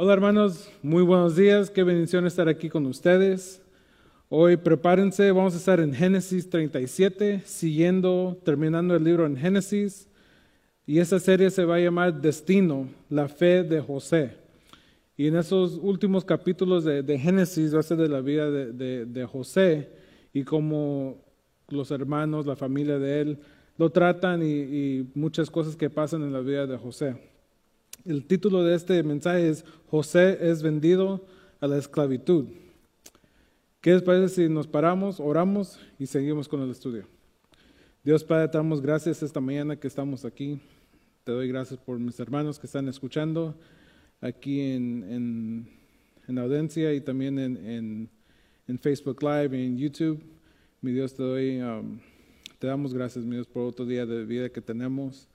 [0.00, 3.60] Hola hermanos, muy buenos días, qué bendición estar aquí con ustedes.
[4.28, 10.08] Hoy prepárense, vamos a estar en Génesis 37, siguiendo, terminando el libro en Génesis.
[10.86, 14.36] Y esa serie se va a llamar Destino, la fe de José.
[15.16, 19.90] Y en esos últimos capítulos de, Génesis va a ser de la vida de, José
[20.32, 21.24] y cómo
[21.70, 23.38] los hermanos, la familia de él,
[23.76, 27.16] lo tratan y muchas cosas que pasan en la vida de José.
[28.04, 31.26] El título de este mensaje es José es vendido
[31.60, 32.46] a la esclavitud.
[33.80, 37.06] ¿Qué les parece si nos paramos, oramos y seguimos con el estudio?
[38.04, 40.60] Dios Padre, te damos gracias esta mañana que estamos aquí.
[41.24, 43.54] Te doy gracias por mis hermanos que están escuchando
[44.20, 45.68] aquí en,
[46.26, 48.08] en, audiencia y también en,
[48.66, 50.22] en, Facebook Live y en YouTube.
[50.80, 51.98] Mi Dios, te doy, um,
[52.58, 55.28] te damos gracias, mi Dios, por otro día de vida que tenemos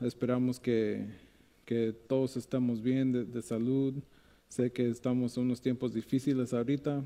[0.00, 1.06] esperamos que,
[1.64, 3.94] que, todos estemos bien de, salud.
[4.48, 7.04] Sé que estamos en unos tiempos difíciles ahorita.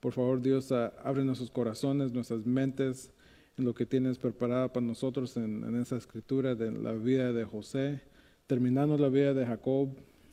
[0.00, 3.10] por favor, Dios, abre nuestros corazones, nuestras mentes
[3.56, 7.44] en lo que tienes preparado para nosotros en, en, esa escritura de la vida de
[7.44, 8.00] José,
[8.46, 9.88] terminando la vida de Jacob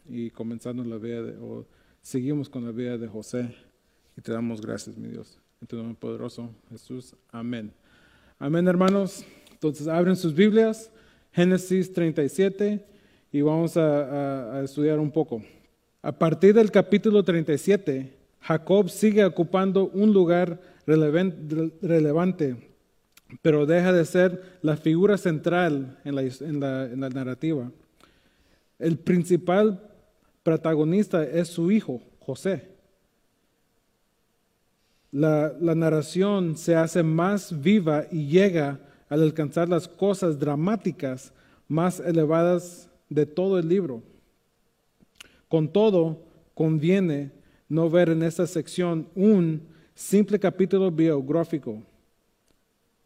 [0.08, 1.66] y comenzando la vida de, o
[2.02, 3.56] seguimos con la vida de José.
[4.16, 5.40] Y te damos gracias, mi Dios.
[5.60, 7.16] En tu nombre poderoso, Jesús.
[7.32, 7.74] Amén.
[8.38, 9.26] Amén, hermanos.
[9.66, 10.92] Entonces abren sus Biblias,
[11.34, 12.86] Génesis 37,
[13.32, 15.42] y vamos a, estudiar un poco.
[16.04, 22.56] A partir del capítulo 37, Jacob sigue ocupando un lugar relevante,
[23.42, 27.72] pero deja de ser la figura central en la, narrativa.
[28.78, 29.82] El principal
[30.44, 32.70] protagonista es su hijo, José.
[35.12, 38.80] La, la, narración se hace más viva y llega
[39.10, 41.34] al alcanzar las cosas dramáticas
[41.68, 44.02] más elevadas de todo el libro.
[45.48, 47.32] Con todo, conviene
[47.70, 49.62] no ver en esta sección un
[49.94, 51.82] simple capítulo biográfico,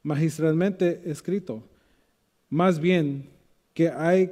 [0.03, 1.63] magistralmente escrito,
[2.50, 3.29] más bien
[3.73, 4.31] que hay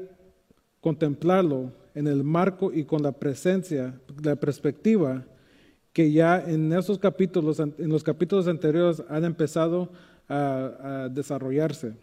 [0.81, 5.25] contemplarlo en el marco y con la presencia, la perspectiva
[5.94, 9.90] que ya en esos capítulos, en los capítulos anteriores han empezado
[10.30, 11.94] a, desarrollarse.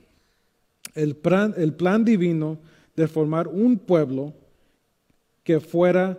[0.95, 2.59] El plan, el plan divino
[2.97, 4.33] de formar un pueblo
[5.43, 6.19] que fuera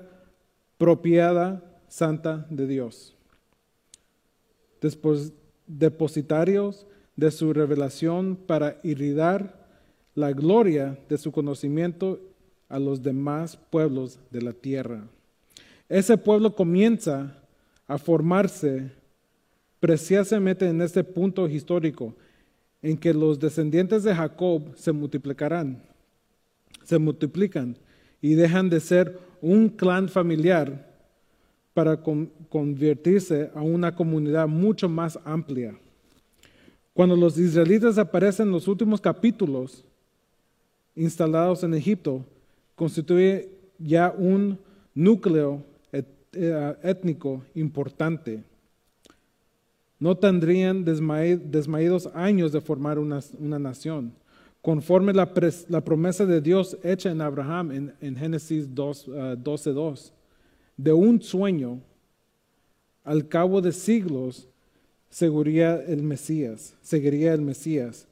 [0.77, 3.15] propiedad santa de Dios.
[4.81, 5.33] Después,
[5.67, 6.85] depositarios
[7.15, 9.65] de su revelación para irridar
[10.13, 12.19] la gloria de su conocimiento
[12.69, 15.07] a los demás pueblos de la tierra.
[15.87, 17.37] Ese pueblo comienza
[17.87, 18.91] a formarse
[19.79, 22.15] precisamente en este punto histórico
[22.81, 25.81] en que los descendientes de Jacob se multiplicarán,
[26.83, 27.77] se multiplican
[28.21, 30.93] y dejan de ser un clan familiar
[31.73, 32.01] para
[32.49, 35.77] convertirse a una comunidad mucho más amplia.
[36.93, 39.83] Cuando los israelitas aparecen en los últimos capítulos
[40.95, 42.23] instalados en Egipto,
[42.75, 44.57] constituye ya un
[44.93, 45.61] núcleo
[45.91, 48.43] eh, étnico importante
[50.05, 53.23] no tendrían desmaídos años de formar una,
[53.57, 54.13] nación,
[54.61, 55.27] conforme la,
[55.67, 60.11] la, promesa de Dios hecha en Abraham en, Génesis 12.2.
[60.11, 60.15] Ah,
[60.77, 61.79] de un sueño,
[63.03, 64.47] al cabo de siglos,
[65.09, 68.07] seguiría el Mesías, seguiría el Mesías,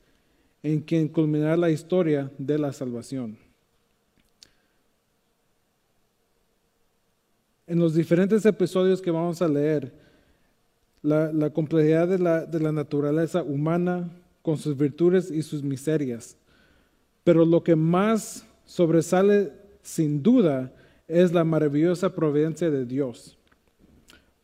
[0.64, 3.38] en quien culminará la historia de la salvación.
[7.68, 10.03] En los diferentes episodios que vamos a leer,
[11.04, 14.10] la, complejidad de la, de la naturaleza humana
[14.42, 16.38] con sus virtudes y sus miserias.
[17.24, 20.72] Pero lo que más sobresale sin duda
[21.08, 23.38] es la maravillosa providencia de Dios,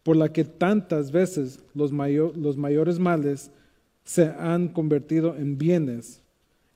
[0.04, 3.52] por la que tantas veces los, los mayores males
[4.04, 6.22] se han convertido en bienes,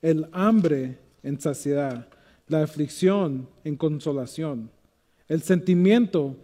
[0.01, 2.07] el hambre en saciedad,
[2.47, 4.69] la aflicción en consolación,
[5.27, 6.35] el sentimiento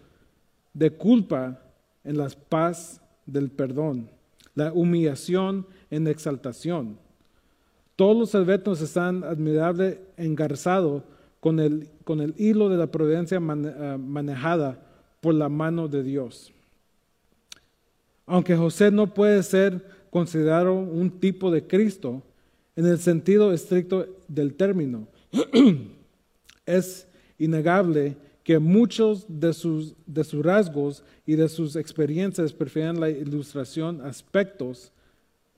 [0.73, 1.61] de culpa
[2.03, 4.09] en la paz del perdón,
[4.55, 6.97] la humillación en exaltación.
[7.95, 11.03] Todos los eventos están admirable engarzados
[11.39, 14.79] con el, con el hilo de la providencia eh, manejada
[15.21, 16.51] por la mano de Dios.
[18.25, 22.21] Aunque José no puede ser considerado un tipo de Cristo
[22.75, 25.07] en el sentido estricto del término,
[26.65, 28.15] es innegable
[28.49, 34.91] que muchos de sus, de sus rasgos y de sus experiencias prefieren la ilustración aspectos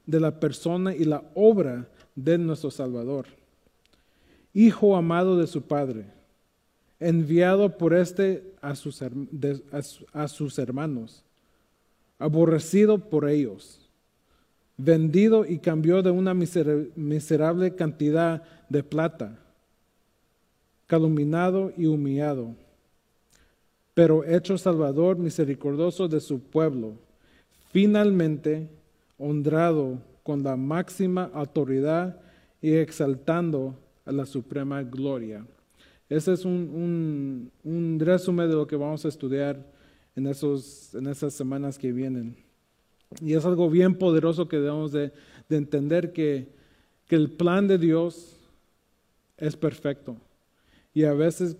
[0.06, 3.28] de la persona y la obra de nuestro Salvador.
[4.54, 6.08] Hijo amado de su Padre,
[7.00, 9.02] enviado por este a sus,
[10.12, 11.24] a sus hermanos,
[12.20, 13.90] aborrecido por ellos,
[14.76, 19.40] vendido y cambió de una miserable cantidad de plata,
[20.88, 22.54] calumniado y humillado,
[24.02, 26.96] pero hecho salvador misericordioso de su pueblo,
[27.72, 28.68] finalmente
[29.20, 32.20] honrado con la máxima autoridad
[32.64, 35.46] y exaltando a la suprema gloria.
[36.10, 37.52] Ese es un,
[38.00, 39.64] resumen de lo que vamos a estudiar
[40.16, 42.36] en, esos, en esas semanas que vienen.
[43.22, 45.14] Y es algo bien poderoso que debemos de,
[45.48, 46.48] entender que,
[47.06, 48.36] que el plan de Dios
[49.38, 50.18] es perfecto.
[50.92, 51.56] Y a veces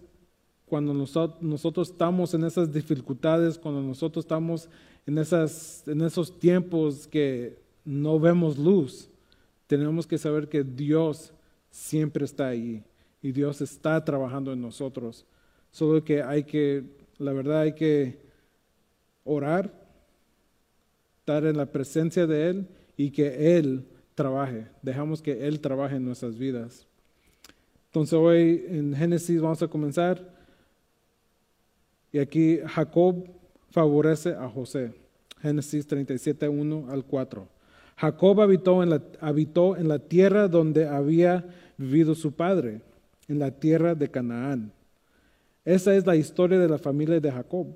[0.72, 4.70] cuando nosotros, estamos en esas dificultades, cuando nosotros estamos
[5.06, 9.10] en, esas, en esos tiempos que no vemos luz,
[9.68, 11.34] tenemos que saber que Dios
[11.70, 12.86] siempre está ahí
[13.22, 15.26] y Dios está trabajando en nosotros.
[15.72, 16.86] Solo que hay que,
[17.18, 18.22] la verdad, hay que
[19.26, 19.74] orar,
[21.20, 23.84] estar en la presencia de Él y que Él
[24.16, 24.68] trabaje.
[24.82, 26.88] Dejamos que Él trabaje en nuestras vidas.
[27.88, 30.40] Entonces hoy en Génesis vamos a comenzar.
[32.12, 33.26] Y aquí Jacob
[33.70, 34.94] favorece a José.
[35.42, 37.48] Génesis 37, 1 al 4.
[37.98, 41.46] Jacob habitó en, la, habitó en la tierra donde había
[41.78, 42.82] vivido su padre
[43.28, 44.72] en la tierra de Canaán.
[45.64, 47.68] Esa es la historia de la familia de Jacob.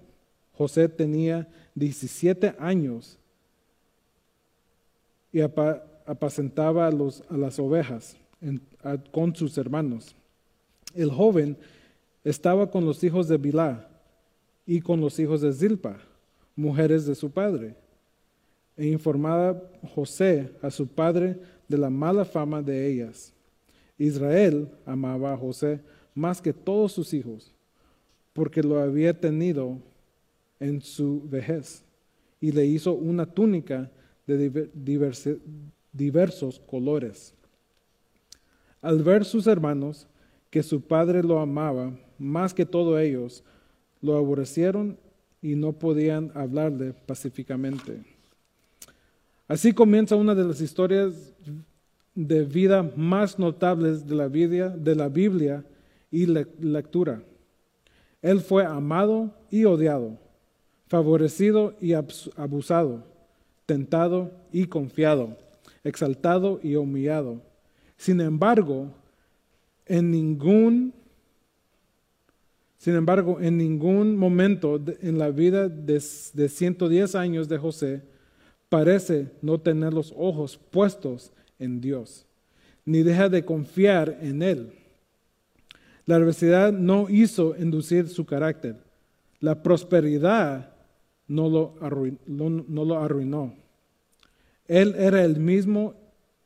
[0.54, 3.18] José tenía 17 años
[5.32, 8.18] y apacentaba a, las ovejas
[9.12, 10.16] con sus hermanos.
[10.94, 11.58] El joven
[12.24, 13.88] estaba con los hijos de Bilá
[14.66, 15.98] y con los hijos de Zilpa,
[16.56, 17.76] mujeres de su padre.
[18.78, 19.62] E informaba
[19.94, 23.32] José a su padre de la mala fama de ellas.
[23.98, 25.80] Israel amaba a José
[26.14, 27.54] más que todos sus hijos,
[28.34, 29.78] porque lo había tenido
[30.60, 31.84] en su vejez,
[32.42, 33.90] y le hizo una túnica
[34.28, 34.70] de
[35.94, 37.34] diversos colores.
[38.82, 40.08] Al ver sus hermanos
[40.50, 43.44] que su padre lo amaba más que todos ellos,
[44.06, 44.98] lo aborrecieron
[45.42, 48.02] y no podían hablarle pacíficamente.
[49.48, 51.34] Así comienza una de las historias
[52.14, 55.64] de vida más notables de la Biblia, de la Biblia
[56.10, 57.22] y lectura.
[58.22, 60.18] Él fue amado y odiado,
[60.88, 63.04] favorecido y abusado,
[63.66, 65.38] tentado y confiado,
[65.84, 67.42] exaltado y humillado.
[67.98, 68.92] Sin embargo,
[69.86, 70.94] en ningún
[72.78, 76.02] sin embargo, en ningún momento en la vida de,
[76.34, 78.04] de 110 años de José
[78.70, 82.26] parece no tener los ojos puestos en Dios,
[82.84, 84.74] ni deja de confiar en Él.
[86.06, 88.78] La adversidad no hizo inducir su carácter.
[89.40, 90.74] La prosperidad
[91.28, 92.18] no lo, arruinó,
[92.68, 93.56] no lo arruinó.
[94.68, 95.96] Él era el mismo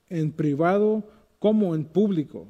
[0.09, 1.03] en privado
[1.39, 2.47] como en público.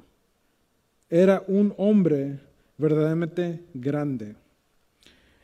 [1.09, 2.39] Era un hombre
[2.79, 4.35] verdaderamente grande.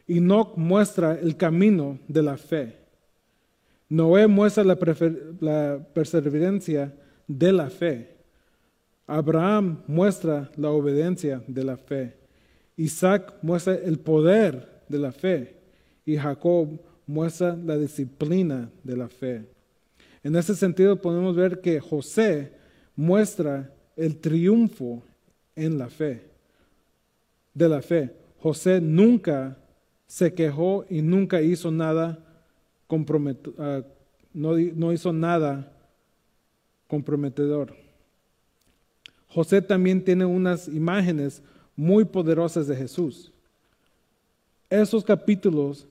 [0.07, 2.75] No muestra el camino de la fe.
[3.89, 4.77] Noé muestra la,
[5.39, 6.91] la perseverancia
[7.27, 8.15] de la fe.
[9.05, 12.15] Abraham muestra la obediencia de la fe.
[12.77, 15.55] Isaac muestra el poder de la fe.
[16.05, 19.45] Y Jacob muestra la disciplina de la fe.
[20.24, 22.51] En ese sentido podemos ver que José
[22.95, 25.03] muestra el triunfo
[25.55, 26.24] en la fe,
[27.55, 28.15] de la fe.
[28.39, 29.57] José nunca
[30.05, 32.19] se quejó y nunca hizo nada
[32.88, 33.83] uh,
[34.33, 35.71] no, no hizo nada
[36.88, 37.75] comprometedor.
[39.27, 41.41] José también tiene unas imágenes
[41.75, 43.31] muy poderosas de Jesús.
[44.69, 45.88] Esos capítulos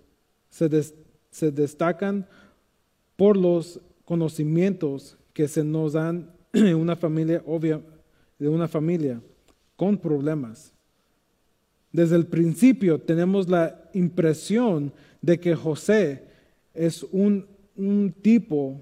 [0.51, 2.27] se, destacan
[3.17, 7.81] por los conocimientos que se nos dan en una familia obvia,
[8.39, 9.21] de una familia
[9.77, 10.74] con problemas.
[11.95, 16.25] Desde el principio tenemos la impresión de que José
[16.75, 17.47] es un,
[17.77, 18.81] un tipo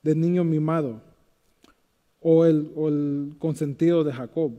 [0.00, 1.02] de niño mimado
[2.20, 4.52] o el, el consentido de Jacob,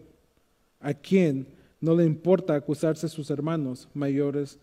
[0.82, 1.48] a quien
[1.80, 4.60] no le importa acusarse a sus hermanos mayores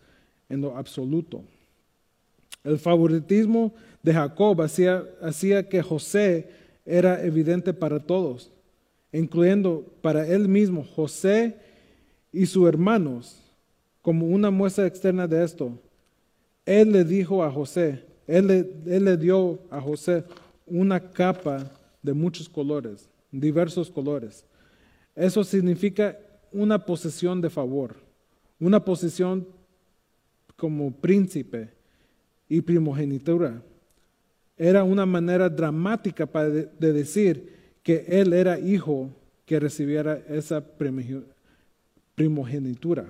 [0.47, 1.43] en lo absoluto.
[2.63, 3.73] El favoritismo
[4.03, 6.47] de Jacob hacía, hacía que José
[6.85, 8.51] era evidente para todos,
[9.11, 10.85] incluyendo para él mismo.
[10.95, 11.57] José
[12.33, 13.39] y sus hermanos,
[14.01, 15.79] como una muestra externa de esto,
[16.65, 20.23] él le dijo a José, él le, él le dio a José
[20.65, 21.71] una capa
[22.01, 24.45] de muchos colores, diversos colores.
[25.15, 26.17] Eso significa
[26.51, 27.95] una posesión de favor,
[28.59, 29.47] una posición
[30.55, 31.69] como príncipe
[32.49, 33.61] y primogenitura.
[34.57, 39.09] Era una manera dramática de decir que él era hijo
[39.45, 40.61] que recibiera esa
[42.15, 43.05] primogenitura.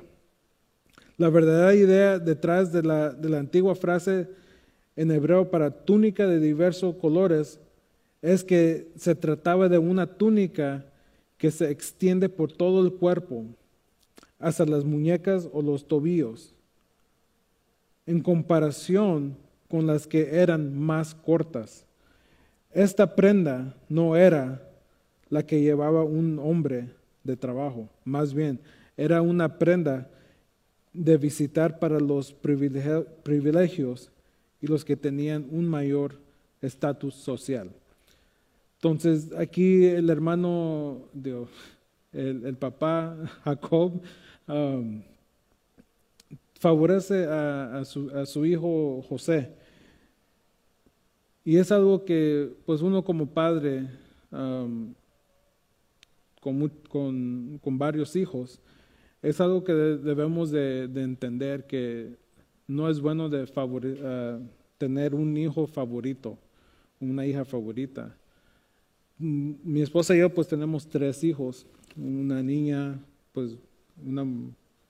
[1.18, 4.28] La verdadera idea detrás de la, de la antigua frase
[4.96, 7.60] en hebreo para túnica de diversos colores
[8.22, 10.86] es que se trataba de una túnica
[11.38, 13.46] que se extiende por todo el cuerpo,
[14.40, 16.54] hasta las muñecas o los tobillos,
[18.06, 19.36] en comparación
[19.70, 21.86] con las que eran más cortas.
[22.72, 24.62] Esta prenda no era
[25.30, 26.90] la que llevaba un hombre
[27.24, 28.60] de trabajo, más bien
[28.98, 30.10] era una prenda
[30.94, 34.12] de visitar para los privilegios
[34.62, 36.20] y los que tenían un mayor
[36.62, 37.72] estatus social.
[38.76, 41.04] Entonces aquí el hermano,
[42.12, 44.02] el, papá Jacob,
[44.48, 45.02] um,
[46.60, 49.52] favorece a, su, hijo José.
[51.44, 53.90] Y es algo que pues uno como padre
[54.32, 54.94] um,
[56.40, 58.60] con, varios hijos,
[59.24, 62.16] es algo que debemos de, entender que
[62.68, 66.38] no es bueno de uh, tener un hijo favorito,
[67.00, 68.16] una hija favorita
[69.24, 71.66] mi esposa y yo pues tenemos tres hijos,
[71.96, 73.00] una niña,
[73.32, 73.56] pues
[74.04, 74.26] una,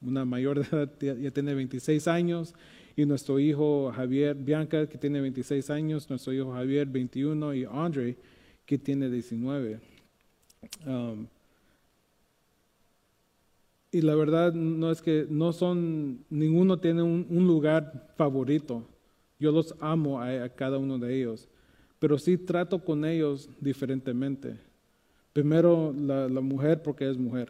[0.01, 2.53] una mayor de edad, ya, tiene 26 años,
[2.95, 8.17] y nuestro hijo Javier Bianca, que tiene 26 años, nuestro hijo Javier 21 y Andre,
[8.65, 9.79] que tiene 19.
[10.85, 11.27] Um,
[13.93, 18.83] y la verdad no es que no son, ninguno tiene un, lugar favorito.
[19.39, 21.47] Yo los amo a cada uno de ellos
[22.03, 24.57] pero sí trato con ellos diferentemente.
[25.31, 27.49] Primero la, mujer porque es mujer.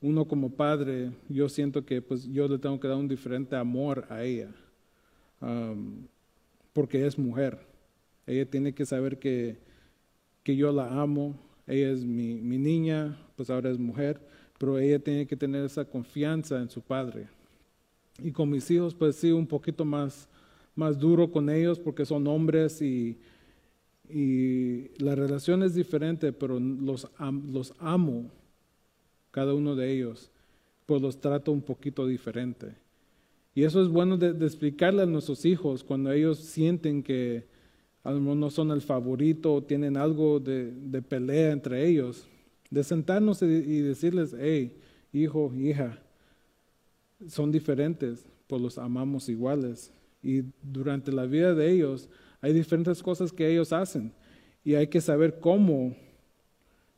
[0.00, 4.06] Uno como padre, yo siento que pues yo le tengo que dar un diferente amor
[4.08, 4.52] a ella,
[6.72, 7.58] porque es mujer.
[8.24, 9.58] Ella tiene que saber que,
[10.44, 14.20] que yo la amo, ella es mi, mi niña, pues ahora es mujer,
[14.60, 17.26] pero ella tiene que tener esa confianza en su padre.
[18.22, 20.28] Y con mis hijos, pues sí, un poquito más,
[20.76, 23.18] más duro con ellos porque son hombres y
[24.12, 27.08] y la relación es diferente, pero los,
[27.52, 28.30] los amo,
[29.30, 30.30] cada uno de ellos,
[30.86, 32.74] pues los trato un poquito diferente.
[33.54, 37.44] Y eso es bueno de, explicarle a nuestros hijos cuando ellos sienten que
[38.02, 42.26] a lo mejor no son el favorito o tienen algo de, pelea entre ellos,
[42.70, 44.76] de sentarnos y, decirles, hey,
[45.12, 46.00] hijo, hija,
[47.28, 49.92] son diferentes, pues los amamos iguales.
[50.22, 52.08] Y durante la vida de ellos,
[52.40, 54.12] hay diferentes cosas que ellos hacen
[54.64, 55.96] y hay que saber cómo,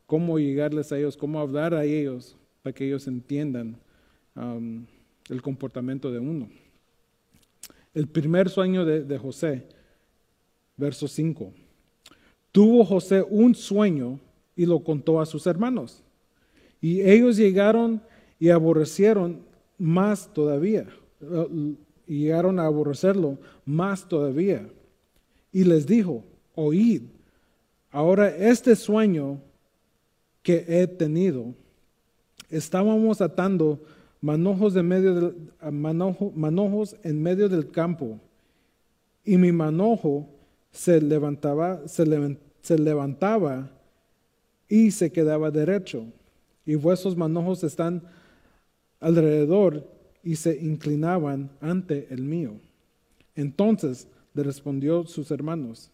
[0.07, 3.76] cómo llegarles a ellos, cómo hablar a ellos para que ellos entiendan
[4.37, 4.85] um,
[5.31, 6.50] el comportamiento de uno.
[7.95, 9.67] El primer sueño de, de José,
[10.76, 11.52] verso 5.
[12.50, 14.21] Tuvo José un sueño
[14.62, 16.04] y lo contó a sus hermanos.
[16.81, 18.00] Y ellos llegaron
[18.38, 19.40] y aborrecieron
[19.76, 20.87] más todavía.
[22.07, 24.69] Y llegaron a aborrecerlo más todavía
[25.52, 27.02] y les dijo, oíd,
[27.90, 29.40] ahora este sueño
[30.42, 31.54] que he tenido,
[32.50, 33.81] estábamos atando
[34.21, 35.35] manojos, de medio del,
[36.35, 38.21] manojos en medio del campo
[39.25, 40.28] y mi manojo
[40.71, 43.71] se levantaba, se, se levantaba
[44.73, 46.07] y se quedaba derecho
[46.64, 48.02] y vuestros manojos están
[49.00, 49.87] alrededor
[50.25, 52.55] y se inclinaban ante el mío.
[53.35, 55.91] Entonces le respondió sus hermanos,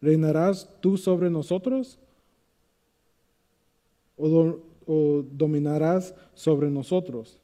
[0.00, 1.98] ¿reinarás tú sobre nosotros?
[4.16, 7.38] ¿O, dominarás sobre nosotros?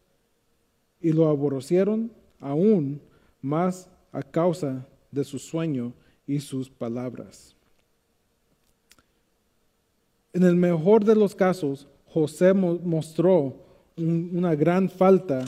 [1.02, 2.98] Y lo aborrecieron aún
[3.42, 5.92] más a causa de su sueño
[6.26, 7.54] y sus palabras.
[10.32, 13.56] En el mejor de los casos, José mostró
[13.96, 15.44] una gran falta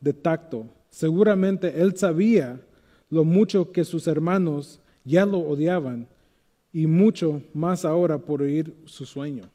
[0.00, 2.60] de tacto Seguramente él sabía
[3.08, 6.08] lo mucho que sus hermanos ya lo odiaban
[6.72, 9.48] y mucho más ahora por oír su sueño,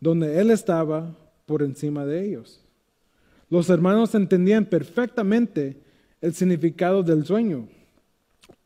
[0.00, 1.14] donde él estaba
[1.46, 2.60] por encima de ellos.
[3.48, 5.76] Los hermanos entendían perfectamente
[6.20, 7.68] el significado del sueño.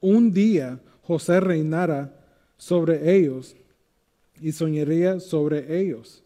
[0.01, 2.13] Un día José reinara
[2.57, 3.57] sobre ellos
[4.41, 6.23] y soñaría sobre ellos.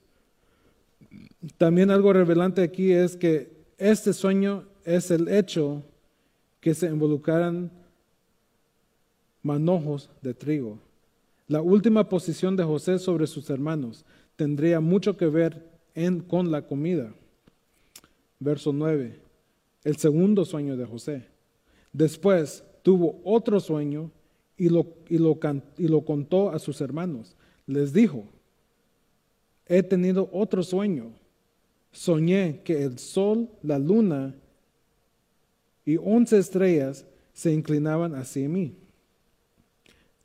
[1.56, 5.82] También algo revelante aquí es que este sueño es el hecho
[6.60, 7.70] que se involucraran
[9.42, 10.78] manojos de trigo.
[11.48, 14.04] La última posición de José sobre sus hermanos
[14.36, 15.70] tendría mucho que ver
[16.28, 17.12] con la comida.
[18.38, 19.20] Verso 9.
[19.84, 21.26] El segundo sueño de José.
[21.92, 24.10] Después tuvo otro sueño
[24.56, 25.38] y lo, y lo,
[25.78, 27.36] y lo contó a sus hermanos.
[27.70, 28.24] Les dijo,
[29.66, 31.12] he tenido otro sueño.
[31.92, 34.34] Soñé que el sol, la luna
[35.84, 38.74] y once estrellas se inclinaban hacia mí.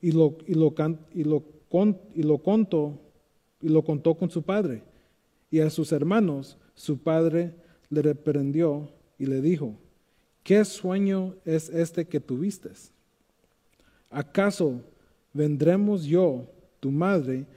[0.02, 0.74] Y lo, y lo,
[1.14, 1.44] y lo,
[2.16, 3.00] y lo contó
[3.62, 4.82] y lo contó con su padre.
[5.52, 7.54] Y a sus hermanos, su padre
[7.90, 9.75] le reprendió y le dijo,
[10.44, 12.70] ¿qué sueño es este que tuviste?
[14.10, 14.82] ¿Acaso
[15.34, 16.48] vendremos yo,
[16.86, 17.48] tu madre,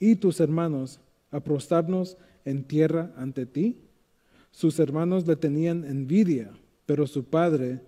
[0.00, 0.98] y tus hermanos
[1.30, 3.78] a prostrarnos en tierra ante ti?
[4.50, 6.50] Sus hermanos le tenían envidia,
[6.84, 7.78] pero su padre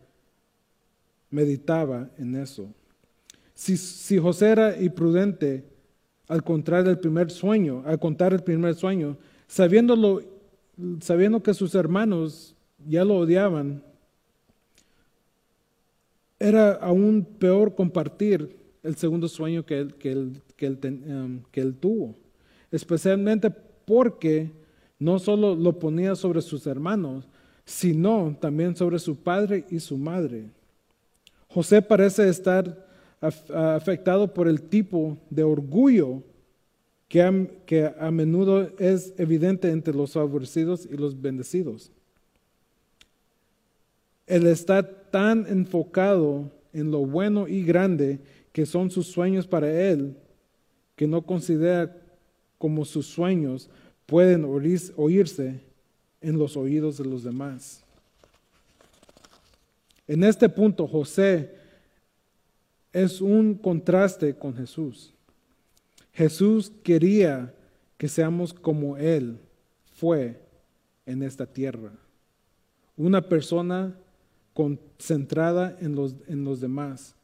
[1.30, 2.72] meditaba en eso.
[3.54, 5.64] Si, si José era imprudente
[6.28, 9.16] al contar el primer sueño, al contar el primer sueño,
[9.48, 10.22] sabiéndolo,
[11.00, 12.54] sabiendo que sus hermanos
[12.86, 13.82] ya lo odiaban,
[16.38, 21.60] era aún peor compartir el segundo sueño que él, que él, que él, um, que
[21.60, 22.14] él tuvo,
[22.70, 24.52] especialmente porque
[24.98, 27.28] no solo lo ponía sobre sus hermanos,
[27.64, 30.50] sino también sobre su padre y su madre.
[31.48, 32.86] José parece estar
[33.20, 36.22] afectado por el tipo de orgullo
[37.08, 37.32] que a,
[37.64, 41.90] que a menudo es evidente entre los favorecidos y los bendecidos.
[44.26, 48.20] Él está tan enfocado en lo bueno y grande
[48.54, 50.16] que son sus sueños para él,
[50.94, 52.00] que no considera
[52.56, 53.68] como sus sueños
[54.06, 55.60] pueden oírse
[56.20, 57.82] en los oídos de los demás.
[60.06, 61.56] En este punto, José
[62.92, 65.12] es un contraste con Jesús.
[66.12, 67.52] Jesús quería
[67.98, 69.36] que seamos como Él
[69.96, 70.40] fue
[71.06, 71.90] en esta tierra.
[72.96, 73.98] Una persona
[74.52, 77.16] concentrada en los, en los demás.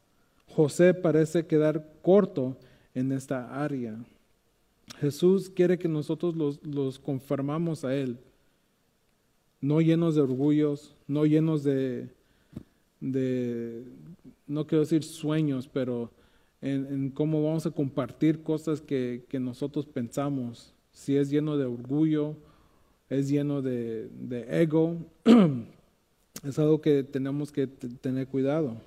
[0.55, 2.57] José parece quedar corto
[2.93, 3.97] en esta área.
[4.99, 8.17] Jesús quiere que nosotros los, los conformamos a Él,
[9.61, 12.09] no llenos de orgullos, no llenos de,
[12.99, 13.83] de
[14.47, 16.11] no quiero decir sueños, pero
[16.61, 20.73] en, cómo vamos a compartir cosas que, que, nosotros pensamos.
[20.91, 22.35] Si es lleno de orgullo,
[23.09, 24.97] es lleno de, de ego,
[26.43, 28.77] es algo que tenemos que tener cuidado.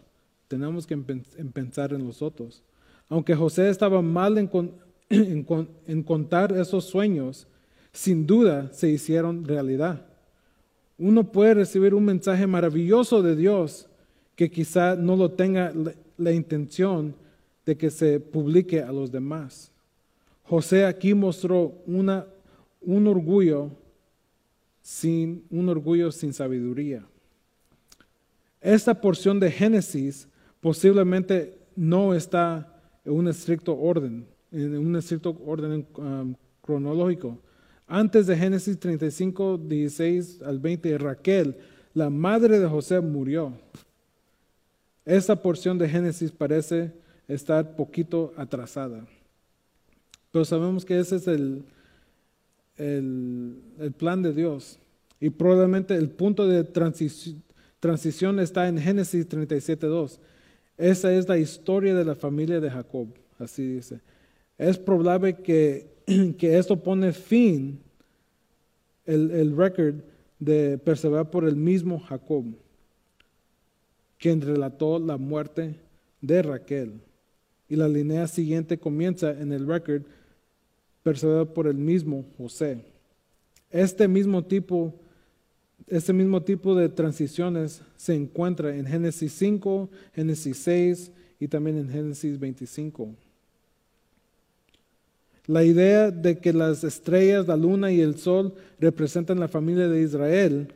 [0.49, 2.63] Tenemos que pensar en los otros.
[3.09, 4.39] Aunque José estaba mal
[5.11, 7.47] en, contar esos sueños,
[7.93, 10.07] sin duda se hicieron realidad.
[10.99, 13.89] Uno puede recibir un mensaje maravilloso de Dios
[14.37, 15.73] que quizá no lo tenga
[16.17, 17.15] la, intención
[17.67, 19.71] de que se publique a los demás.
[20.45, 23.71] José aquí mostró un orgullo
[24.85, 27.07] sin un orgullo sin sabiduría.
[28.61, 30.29] Esta porción de Génesis
[30.65, 37.39] posiblemente no está en un estricto orden, en un estricto orden um, cronológico.
[37.87, 41.59] Antes de Génesis 35, 16 al 20, Raquel,
[41.93, 43.53] la madre de José, murió.
[45.05, 46.95] Esta porción de Génesis parece
[47.29, 49.07] estar poquito atrasada.
[50.33, 51.63] Pero sabemos que ese es el,
[52.79, 54.79] el, plan de Dios.
[55.21, 60.21] Y probablemente el punto de transición, está en Génesis 37.2.
[60.77, 63.09] Esa es la historia de la familia de Jacob,
[63.39, 64.01] así dice.
[64.59, 65.87] Es probable que,
[66.39, 67.81] que esto pone fin
[69.05, 69.97] el, el récord
[70.39, 72.45] de perseverar por el mismo Jacob
[74.25, 75.75] quien relató la muerte
[76.23, 77.01] de Raquel.
[77.69, 80.03] Y la línea siguiente comienza en el record
[81.03, 82.79] perseguido por el mismo José.
[83.71, 84.95] Este mismo tipo
[85.87, 91.91] este mismo tipo de transiciones se encuentra en Génesis 5, Génesis 6 y también en
[91.91, 93.15] Génesis 25.
[95.47, 100.03] La idea de que las estrellas, la luna y el sol representan la familia de
[100.03, 100.69] Israel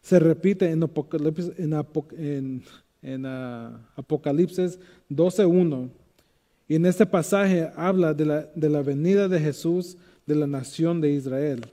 [0.00, 2.62] se repite en Apocalipsis, en,
[3.02, 4.78] en, uh, Apocalipsis
[5.10, 5.88] 12.1.
[6.68, 9.96] Y en este pasaje habla de la, de la venida de Jesús
[10.26, 11.66] de la nación de Israel.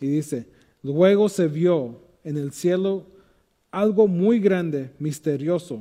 [0.00, 0.46] Y dice,
[0.82, 3.06] luego se vio en el cielo
[3.70, 5.80] algo muy grande, misterioso.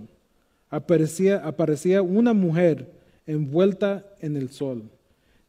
[0.70, 2.92] Aparecía, aparecía una mujer
[3.26, 4.84] envuelta en el sol.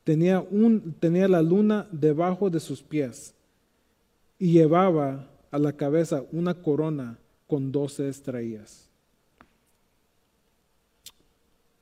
[0.04, 3.34] Tenía, un, tenía la luna debajo de sus pies
[4.38, 8.88] y llevaba a la cabeza una corona con doce estrellas.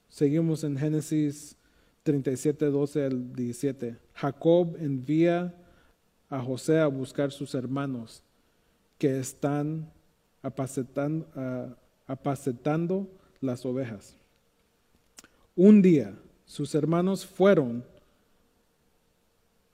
[0.09, 1.57] Seguimos en Génesis
[2.03, 3.96] 37, 12 al 17.
[4.14, 5.55] Jacob envía
[6.29, 8.24] a José a buscar sus hermanos.
[9.05, 9.93] Que están
[10.40, 11.27] apacetando,
[12.07, 13.07] apacetando
[13.38, 14.17] las ovejas.
[15.55, 17.85] Un día sus hermanos fueron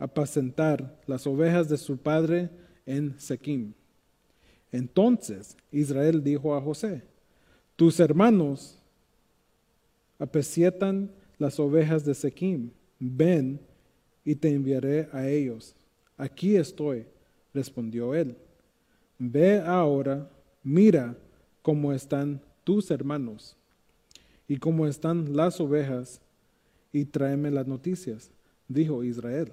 [0.01, 2.51] a apacentar las ovejas de su padre
[2.87, 3.73] en Sequim.
[4.73, 7.05] Entonces Israel dijo a José,
[7.77, 8.81] tus hermanos
[10.19, 13.61] apacietan las ovejas de Sequim, ven
[14.25, 15.77] y te enviaré a ellos.
[16.17, 17.07] Aquí estoy,
[17.55, 18.37] respondió él.
[19.23, 20.31] Ve ahora,
[20.63, 21.15] mira
[21.61, 23.55] cómo están tus hermanos
[24.49, 26.23] y cómo están las ovejas
[26.91, 28.31] y tráeme las noticias,
[28.67, 29.53] dijo Israel.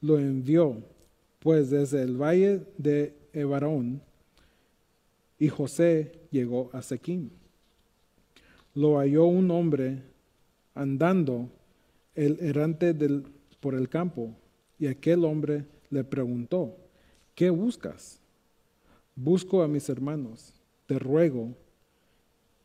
[0.00, 0.82] Lo envió,
[1.38, 4.02] pues, desde el valle de Ebarón,
[5.38, 7.30] y José llegó a Sequim.
[8.74, 10.02] Lo halló un hombre
[10.74, 11.48] andando
[12.16, 13.26] el errante del,
[13.60, 14.34] por el campo,
[14.76, 16.76] y aquel hombre le preguntó,
[17.36, 18.25] ¿qué buscas?
[19.16, 20.52] Busco a mis hermanos,
[20.86, 21.54] te ruego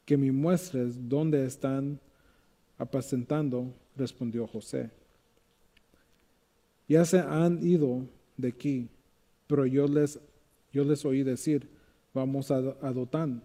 [0.05, 1.97] que me muestres dónde están
[2.77, 4.91] apacentando, respondió José.
[6.89, 8.89] Ya se han ido de aquí,
[9.47, 10.19] pero yo les,
[10.73, 11.69] yo les oí decir,
[12.13, 13.41] vamos a, a Dotán,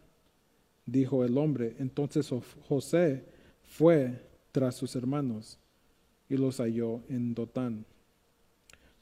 [0.84, 1.76] dijo el hombre.
[1.78, 2.28] Entonces
[2.68, 3.24] José
[3.62, 5.60] fue tras sus hermanos
[6.28, 7.84] y los halló en Dotán.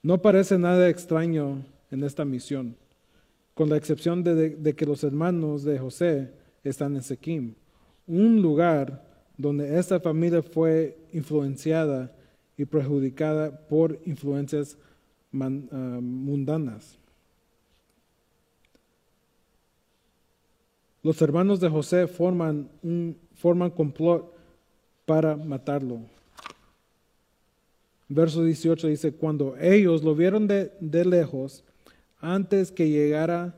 [0.02, 2.76] No parece nada extraño en esta misión,
[3.54, 6.30] con la excepción de, que los hermanos de José
[6.62, 7.54] están en Sequim,
[8.06, 9.04] un lugar
[9.36, 12.12] donde esta familia fue influenciada
[12.56, 14.76] y perjudicada por influencias
[15.32, 15.48] ah,
[16.00, 16.98] mundanas.
[21.02, 24.32] Los hermanos de José forman un forman complot
[25.04, 26.00] para matarlo.
[28.08, 30.70] Verso 18 dice, cuando ellos lo vieron de,
[31.04, 31.64] lejos,
[32.20, 33.54] antes que llegara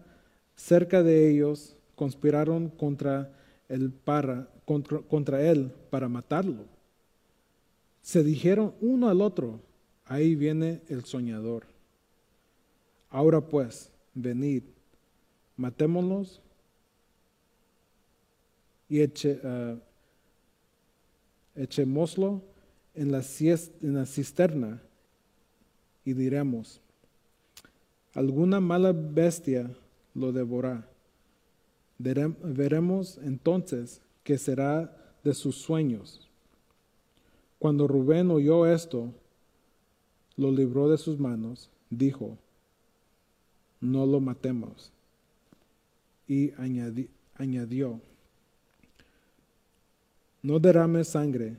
[0.56, 3.32] cerca de ellos, conspiraron contra,
[3.68, 6.64] el para, contra, él para matarlo.
[8.02, 9.60] Se dijeron uno al otro,
[10.04, 11.66] ahí viene el soñador.
[13.10, 14.62] Ahora pues, venid,
[15.56, 16.40] matémonos
[18.88, 19.78] y uh,
[21.54, 22.42] echémoslo
[22.94, 23.22] en la,
[23.82, 24.80] en la cisterna
[26.04, 26.80] y diremos,
[28.16, 29.70] alguna mala bestia
[30.14, 30.88] lo devorará.
[31.98, 34.90] Veremos entonces qué será
[35.22, 36.26] de sus sueños.
[37.58, 39.12] Cuando Rubén oyó esto,
[40.36, 42.38] lo libró de sus manos, dijo,
[43.80, 44.92] no lo matemos.
[46.26, 46.52] Y
[47.36, 48.00] añadió,
[50.42, 51.58] no derrame sangre,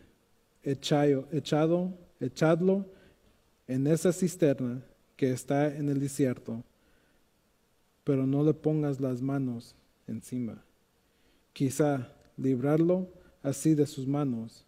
[0.63, 2.85] echado, echado, echadlo
[3.67, 4.83] en esa cisterna
[5.17, 6.63] que está en el desierto,
[8.05, 9.75] pero no le pongas las manos
[10.07, 10.63] encima.
[11.51, 13.09] Quizá librarlo
[13.43, 14.63] así de sus manos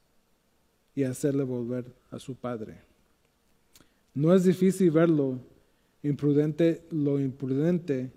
[0.96, 2.82] y hacerle volver a su padre.
[4.14, 5.40] No es difícil verlo
[6.04, 8.12] imprudente, lo imprudente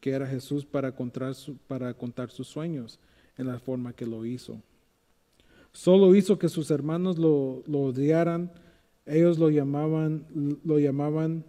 [0.00, 1.34] que era Jesús para contar,
[1.66, 2.98] para contar sus sueños
[3.38, 4.60] en la forma que lo hizo.
[5.72, 8.50] Solo hizo que sus hermanos lo, odiaran.
[9.04, 10.26] Ellos lo llamaban,
[10.64, 11.44] lo llamaban,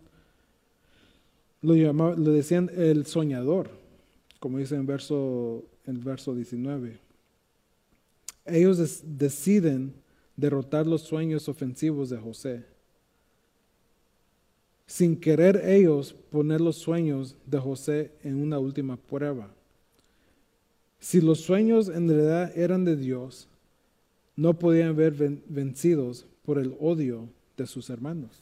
[1.76, 3.70] lo le decían el soñador,
[4.40, 7.00] como dice en verso, en verso 19.
[8.46, 9.94] Ellos deciden
[10.36, 12.64] derrotar los sueños ofensivos de José.
[14.86, 19.50] Sin querer ellos poner los sueños de José en una última prueba.
[21.00, 23.50] Si los sueños en realidad eran de Dios,
[24.38, 25.14] no podían ver
[25.48, 27.28] vencidos por el odio
[27.58, 28.40] de sus hermanos,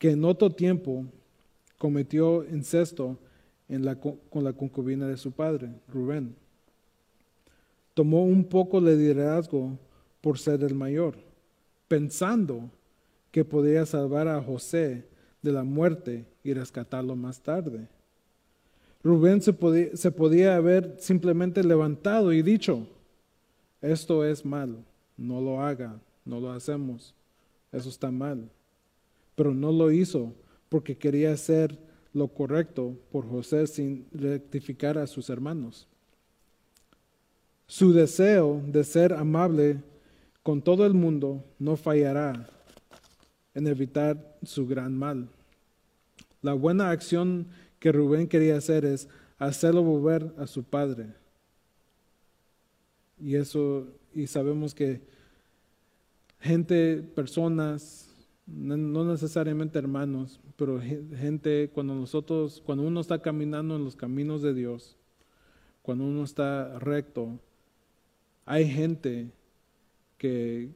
[0.00, 1.04] que en otro tiempo
[1.76, 3.18] cometió incesto
[4.30, 6.34] con la concubina de su padre, Rubén.
[7.92, 9.78] Tomó un poco de liderazgo
[10.22, 11.16] por ser el mayor,
[11.86, 12.70] pensando
[13.30, 15.04] que podía salvar a José
[15.42, 17.86] de la muerte y rescatarlo más tarde.
[19.04, 22.86] Rubén se podía, se podía haber simplemente levantado y dicho,
[23.82, 24.82] esto es mal,
[25.18, 27.14] no lo haga, no lo hacemos,
[27.70, 28.48] eso está mal.
[29.40, 30.34] Pero no lo hizo
[30.68, 31.78] porque quería hacer
[32.12, 35.88] lo correcto por José sin rectificar a sus hermanos.
[37.66, 39.80] Su deseo de ser amable
[40.42, 42.50] con todo el mundo no fallará
[43.54, 45.26] en evitar su gran mal.
[46.42, 47.46] La buena acción
[47.78, 51.14] que Rubén quería hacer es hacerlo volver a su padre.
[53.18, 55.00] Y eso, y sabemos que
[56.40, 58.09] gente, personas
[58.46, 64.54] no necesariamente hermanos, pero gente, cuando nosotros, cuando uno está caminando en los caminos de
[64.54, 64.96] Dios,
[65.82, 67.38] cuando uno está recto,
[68.44, 69.30] hay gente
[70.18, 70.70] que,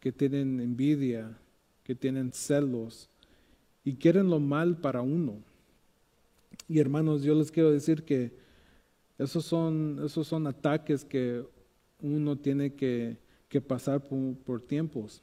[0.00, 1.38] que tienen envidia,
[1.82, 3.08] que tienen celos
[3.84, 5.42] y quieren lo mal para uno.
[6.68, 8.32] Y hermanos, yo les quiero decir que
[9.16, 11.42] esos son, esos son ataques que
[12.00, 13.16] uno tiene que,
[13.66, 14.02] pasar
[14.44, 15.22] por tiempos.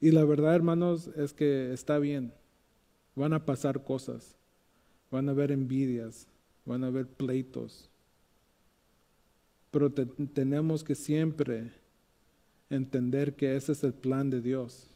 [0.00, 2.32] Y la verdad, hermanos, es que está bien.
[3.16, 4.36] Van a pasar cosas.
[5.10, 6.28] Van a haber envidias.
[6.64, 7.90] Van a haber pleitos.
[9.70, 11.72] Pero tenemos que siempre
[12.70, 14.88] entender que ese es el plan de Dios.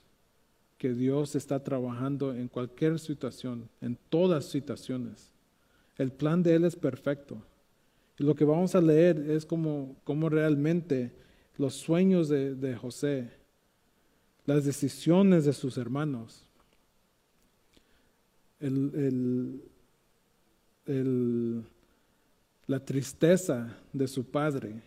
[0.79, 5.31] Que Dios está trabajando en cualquier situación, en todas situaciones.
[5.99, 7.43] El plan de Él es perfecto.
[8.19, 11.12] Y lo que vamos a leer es como, como realmente
[11.59, 13.42] los sueños de, de José
[14.47, 16.45] las decisiones de sus hermanos,
[22.67, 24.83] la tristeza de su padre,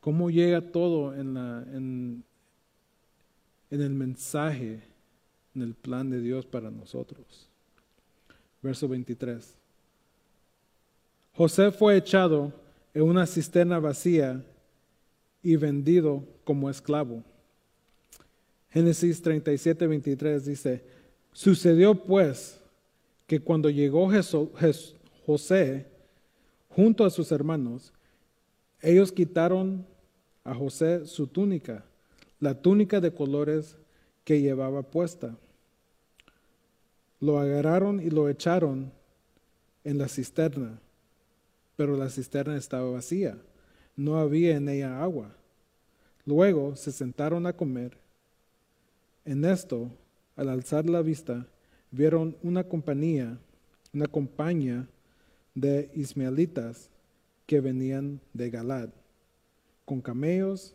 [0.00, 2.24] cómo llega todo en,
[3.70, 4.82] en el mensaje,
[5.54, 7.48] en el plan de Dios para nosotros.
[8.62, 9.54] Verso 23.
[11.34, 12.52] José fue echado
[12.92, 14.44] en una cisterna vacía
[15.42, 17.24] y vendido como esclavo.
[18.70, 20.84] Génesis 37, 23 dice,
[21.32, 22.60] sucedió pues
[23.26, 24.08] que cuando llegó
[25.26, 25.86] José
[26.68, 27.92] junto a sus hermanos,
[28.80, 29.86] ellos quitaron
[30.44, 31.84] a José su túnica,
[32.38, 33.76] la túnica de colores
[34.24, 35.36] que llevaba puesta.
[37.18, 38.92] Lo agarraron y lo echaron
[39.84, 40.78] en la cisterna,
[41.76, 43.36] pero la cisterna estaba vacía,
[43.96, 45.34] no había en ella agua.
[46.24, 47.98] Luego se sentaron a comer
[49.24, 49.90] en esto,
[50.36, 51.46] al alzar la vista,
[51.90, 53.38] vieron una compañía,
[53.92, 54.88] una compañía
[55.54, 56.90] de ismaelitas
[57.46, 58.90] que venían de Galad,
[59.84, 60.74] con camellos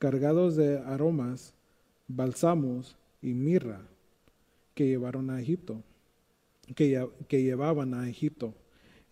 [0.00, 1.54] cargados de aromas,
[2.08, 3.82] bálsamos y mirra
[4.74, 5.82] que llevaron a Egipto,
[6.74, 8.54] que, llevaban a Egipto.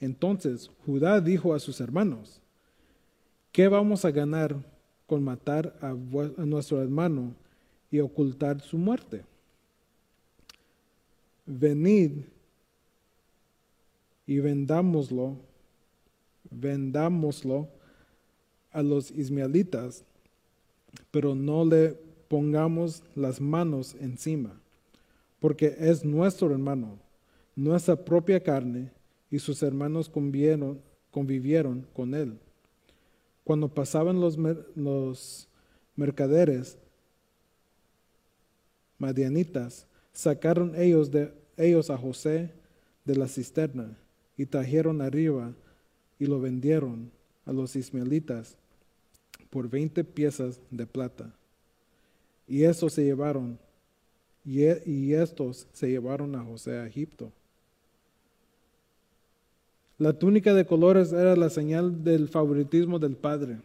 [0.00, 2.40] Entonces Judá dijo a sus hermanos,
[3.52, 4.56] ¿qué vamos a ganar
[5.06, 7.34] con matar a nuestro hermano?
[7.90, 9.24] Y ocultar su muerte.
[11.46, 12.24] Venid
[14.26, 15.36] y vendámoslo,
[16.50, 17.68] vendámoslo
[18.70, 20.04] a los ismaelitas,
[21.10, 21.96] pero no le
[22.28, 24.60] pongamos las manos encima,
[25.40, 26.98] porque es nuestro hermano,
[27.56, 28.90] nuestra propia carne,
[29.30, 30.80] y sus hermanos convivieron,
[31.92, 32.38] con él.
[33.44, 35.48] Cuando pasaban los
[35.96, 36.78] mercaderes,
[38.98, 42.50] madianitas, sacaron ellos, de, ellos a José
[43.04, 43.96] de la cisterna
[44.36, 45.52] y trajeron arriba
[46.18, 47.10] y lo vendieron
[47.46, 48.56] a los ismaelitas
[49.50, 51.32] por veinte piezas de plata.
[52.46, 53.58] Y estos se llevaron,
[54.44, 57.32] y, e, y estos se llevaron a José a Egipto.
[59.98, 63.58] La túnica de colores era la señal del favoritismo del padre.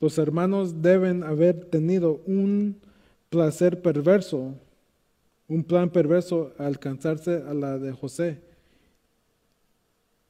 [0.00, 2.76] Los hermanos deben haber tenido un
[3.36, 4.54] placer perverso,
[5.46, 8.40] un plan perverso alcanzarse a la de José.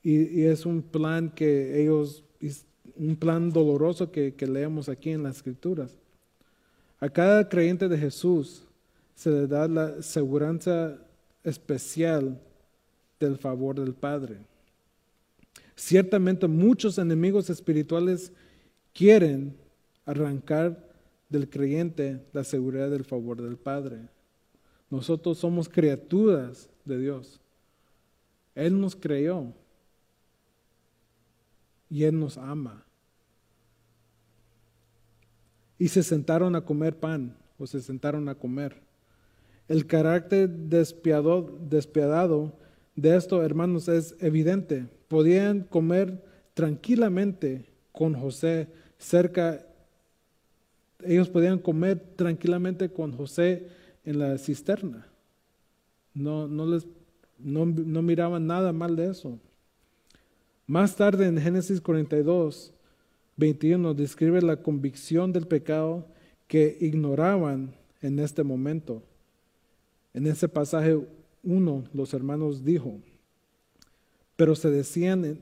[0.03, 2.25] Y, es un plan que ellos,
[2.97, 5.97] un plan doloroso que, que leemos aquí en las escrituras.
[6.99, 8.65] A cada creyente de Jesús
[9.15, 10.99] se le da la seguridad
[11.45, 12.41] especial
[13.21, 14.39] del favor del Padre.
[15.77, 18.33] Ciertamente muchos enemigos espirituales
[18.93, 19.55] quieren
[20.05, 20.86] arrancar
[21.29, 24.09] del creyente la seguridad del favor del Padre.
[24.91, 27.41] Nosotros somos criaturas de Dios.
[28.55, 29.53] Él nos creó
[31.91, 32.85] y Él nos ama.
[35.79, 38.81] Y se sentaron a comer pan o se sentaron a comer.
[39.69, 42.57] El carácter despiadado, despiadado
[42.95, 44.89] de esto, hermanos, es evidente.
[45.09, 49.67] Podían comer tranquilamente con José cerca
[51.05, 53.69] ellos podían comer tranquilamente con José
[54.05, 55.07] en la cisterna.
[56.15, 56.87] No, no, les,
[57.39, 59.39] no, no miraban nada mal de eso.
[60.67, 62.73] Más tarde en Génesis 42,
[63.37, 66.07] 21 describe la convicción del pecado
[66.49, 69.03] que ignoraban en este momento.
[70.15, 70.99] En ese pasaje
[71.43, 72.99] 1 los hermanos dijo,
[74.37, 75.39] pero se decían,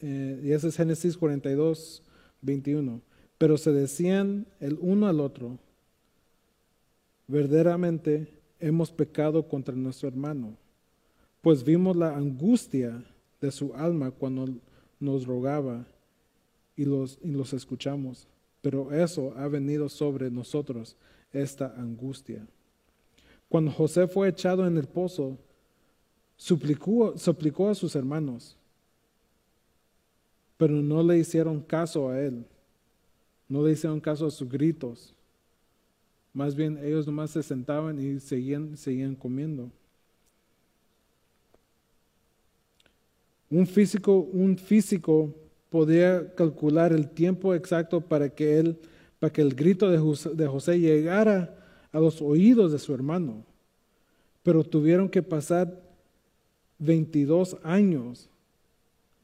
[0.00, 2.02] eh, y ese es Génesis 42,
[2.42, 3.00] 21,
[3.40, 5.56] pero se decían el uno al otro,
[7.26, 10.58] verdaderamente hemos pecado contra nuestro hermano,
[11.40, 13.02] pues vimos la angustia
[13.40, 14.46] de su alma cuando
[14.98, 15.86] nos rogaba
[16.76, 18.28] y los, y los escuchamos.
[18.60, 20.94] Pero eso ha venido sobre nosotros,
[21.32, 22.46] esta angustia.
[23.48, 25.38] Cuando José fue echado en el pozo,
[26.36, 28.54] suplicó, suplicó a sus hermanos,
[30.58, 32.44] pero no le hicieron caso a él,
[33.50, 35.12] no le hicieron caso a sus gritos.
[36.32, 39.70] Más bien ellos nomás se sentaban y seguían, seguían comiendo.
[43.50, 45.34] Un físico, un físico
[45.68, 48.78] podía calcular el tiempo exacto para que él,
[49.18, 51.56] para que el grito de José, de José llegara
[51.90, 53.44] a los oídos de su hermano.
[54.44, 55.76] Pero tuvieron que pasar
[56.78, 58.30] 22 años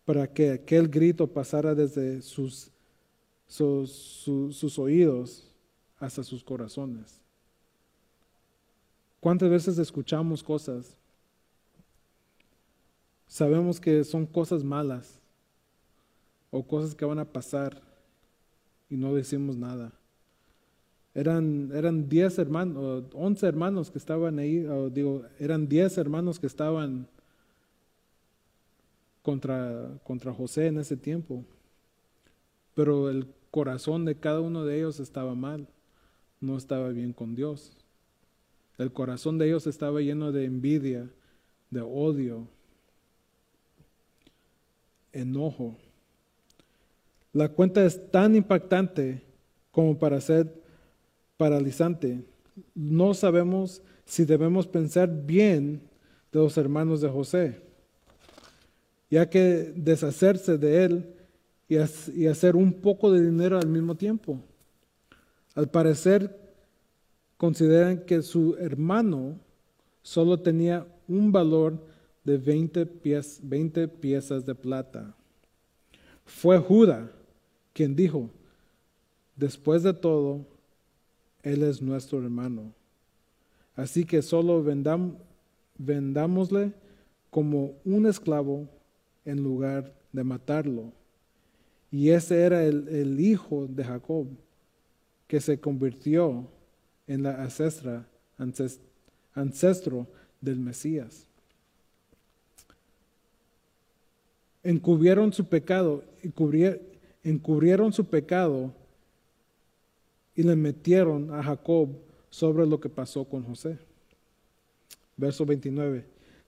[0.05, 2.73] para que aquel grito pasara desde sus,
[3.47, 5.45] sus, oídos
[5.99, 7.21] hasta sus corazones.
[9.21, 10.97] ¿Cuántas veces escuchamos cosas?
[13.27, 15.19] Sabemos que son cosas malas
[16.51, 17.83] o cosas que van a pasar
[18.89, 19.93] y no decimos nada.
[21.15, 27.09] Eran, eran 10 hermanos, 11 hermanos que estaban ahí, digo, eran 10 hermanos que estaban
[29.23, 31.43] contra, contra José en ese tiempo.
[32.75, 35.66] Pero el corazón de cada uno de ellos estaba mal,
[36.42, 37.73] no estaba bien con Dios.
[38.77, 41.09] El corazón de ellos estaba lleno de envidia,
[41.71, 42.49] de odio,
[45.11, 45.75] enojo.
[47.33, 49.23] La cuenta es tan impactante
[49.71, 50.53] como para ser
[51.38, 52.27] paralizante.
[52.75, 55.81] No sabemos si debemos pensar bien
[56.31, 57.66] de los hermanos de José
[59.11, 61.15] ya que deshacerse de él
[61.68, 64.40] y hacer un poco de dinero al mismo tiempo.
[65.55, 66.38] Al parecer,
[67.37, 69.38] consideran que su hermano
[70.02, 71.79] solo tenía un valor
[72.24, 72.87] de 20,
[73.88, 75.14] piezas de plata.
[76.24, 77.11] Fue Judá
[77.72, 78.31] quien dijo,
[79.37, 80.46] después de todo,
[81.42, 82.72] él es nuestro hermano.
[83.74, 84.64] Así que solo
[85.79, 86.72] vendámosle
[87.31, 88.68] como un esclavo
[89.24, 90.92] en lugar de matarlo.
[91.97, 94.27] Y ese era el, hijo de Jacob
[95.27, 96.47] que se convirtió
[97.07, 98.07] en la ancestra,
[99.33, 100.07] ancestro
[100.43, 101.27] del Mesías.
[104.63, 106.05] Encubrieron su pecado,
[107.25, 108.75] encubrieron su pecado
[110.35, 111.89] y le metieron a Jacob
[112.29, 113.79] sobre lo que pasó con José.
[115.17, 116.05] Verso 29.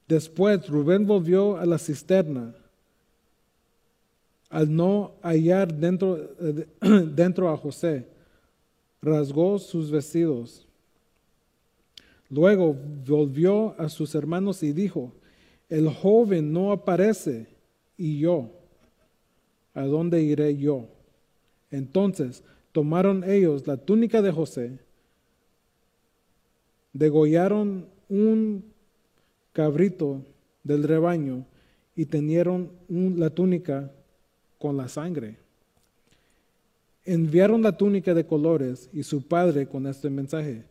[0.07, 2.55] Después Rubén volvió a la cisterna
[4.49, 6.17] al no hallar dentro,
[6.81, 8.07] dentro a José,
[9.03, 10.67] rasgó sus vestidos.
[12.31, 12.75] Luego
[13.07, 15.13] volvió a sus hermanos y dijo,
[15.69, 17.47] el joven no aparece
[17.97, 18.51] y yo,
[19.75, 20.89] ¿a dónde iré yo?
[21.71, 24.79] Entonces tomaron ellos la túnica de José,
[26.93, 28.65] degollaron un
[29.53, 30.23] cabrito
[30.65, 31.47] del rebaño
[31.95, 33.93] y tenieron la túnica
[34.59, 35.37] con la sangre.
[37.05, 40.64] Enviaron la túnica de colores y su padre con este mensaje,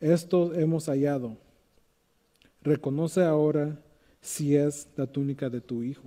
[0.00, 1.36] esto hemos hallado.
[2.62, 3.78] Reconoce ahora
[4.20, 6.04] si es la túnica de tu hijo.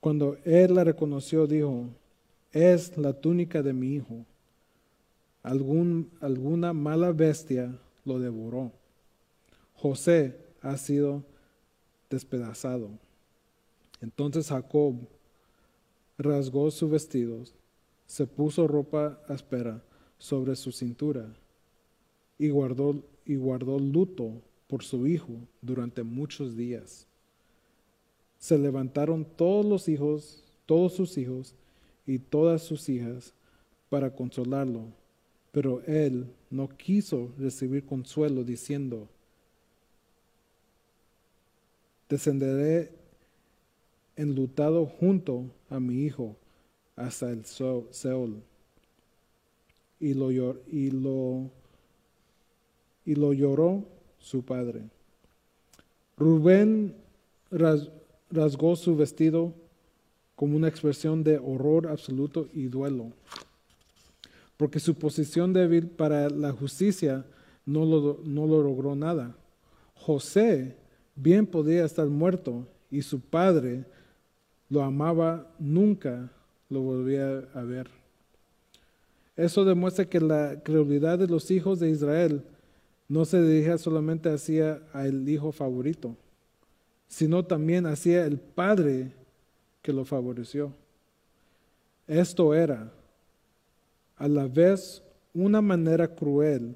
[0.00, 1.86] Cuando él la reconoció, dijo,
[2.52, 4.24] es la túnica de mi hijo.
[5.42, 8.72] Algún, alguna mala bestia lo devoró.
[9.74, 11.22] José ha sido
[12.08, 12.88] despedazado.
[14.00, 14.94] Entonces Jacob
[16.18, 17.54] rasgó sus vestidos,
[18.06, 19.82] se puso ropa áspera
[20.18, 21.34] sobre su cintura
[22.38, 27.06] y guardó, y guardó luto por su hijo durante muchos días.
[28.38, 31.54] Se levantaron todos los hijos, todos sus hijos
[32.06, 33.32] y todas sus hijas
[33.88, 34.84] para consolarlo,
[35.52, 39.08] pero él no quiso recibir consuelo diciendo,
[42.08, 42.92] descenderé
[44.16, 46.36] enlutado junto a mi hijo
[46.96, 48.42] hasta el Seol.
[49.98, 51.50] Y lo, y lo,
[53.04, 53.84] y lo lloró
[54.18, 54.82] su padre.
[56.16, 56.94] Rubén
[57.50, 59.54] rasgó su vestido
[60.34, 63.12] como una expresión de horror absoluto y duelo,
[64.56, 67.24] porque su posición débil para la justicia
[67.64, 69.34] no lo, no lo logró nada.
[69.94, 70.76] José
[71.14, 73.84] bien podía estar muerto y su padre
[74.68, 76.30] lo amaba, nunca
[76.68, 77.88] lo volvía a ver.
[79.36, 82.42] Eso demuestra que la credulidad de los hijos de Israel
[83.08, 86.16] no se dirigía solamente hacia el hijo favorito,
[87.06, 89.12] sino también hacia el padre
[89.82, 90.72] que lo favoreció.
[92.06, 92.92] Esto era
[94.16, 95.02] a la vez
[95.34, 96.74] una manera cruel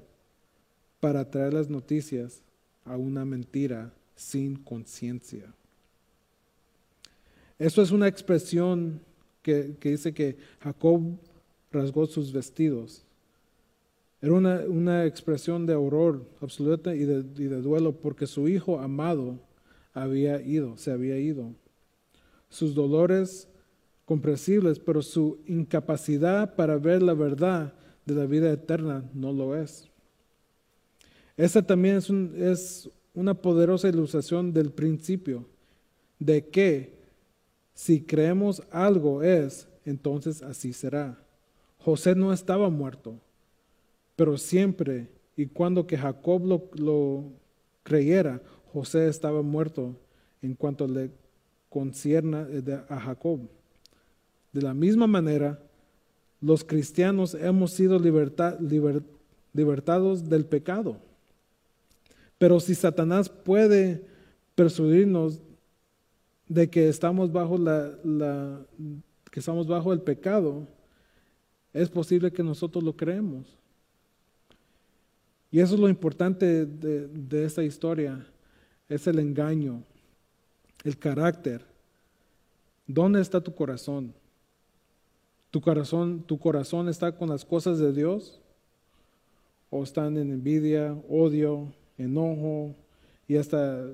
[0.99, 2.41] para traer las noticias
[2.85, 5.51] a una mentira sin conciencia.
[7.61, 8.99] Eso es una expresión
[9.43, 10.99] que, dice que Jacob
[11.71, 13.05] rasgó sus vestidos.
[14.19, 19.37] Era una, expresión de horror absoluta y de, y de, duelo porque su hijo amado
[19.93, 21.53] había ido, se había ido.
[22.49, 23.47] Sus dolores
[24.05, 27.75] comprensibles, pero su incapacidad para ver la verdad
[28.07, 29.87] de la vida eterna no lo es.
[31.37, 35.45] Esta también es, es una poderosa ilustración del principio
[36.17, 37.00] de que
[37.73, 41.17] si creemos algo es, entonces así será.
[41.79, 43.19] José no estaba muerto,
[44.15, 47.23] pero siempre y cuando que Jacob lo, lo
[47.83, 48.41] creyera,
[48.73, 49.95] José estaba muerto
[50.41, 51.11] en cuanto le
[51.69, 53.39] concierna eh, a Jacob.
[54.51, 55.59] De la misma manera,
[56.41, 58.59] los cristianos hemos sido libertados
[60.29, 60.97] del pecado.
[62.37, 64.03] Pero si Satanás puede
[64.55, 65.39] persuadirnos
[66.51, 68.59] de que estamos bajo la,
[69.31, 70.67] que estamos bajo el pecado,
[71.71, 73.57] es posible que nosotros lo creemos.
[75.49, 78.25] Y eso es lo importante de, de esta historia,
[78.89, 79.81] es el engaño,
[80.83, 81.65] el carácter.
[82.85, 84.13] ¿Dónde está tu corazón?
[85.51, 88.41] ¿Tu corazón, ¿Tu corazón está con las cosas de Dios?
[89.69, 92.75] ¿O están en envidia, odio, enojo
[93.25, 93.85] y hasta,